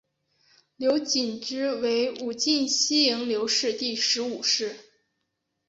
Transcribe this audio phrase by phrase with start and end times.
[0.77, 4.75] 刘谨之为武进西营刘氏第十五世。